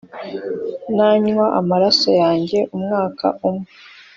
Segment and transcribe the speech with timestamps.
[0.95, 3.69] nanywa amaraso yanjye umwaka umwe,